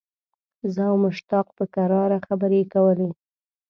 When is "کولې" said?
2.73-3.09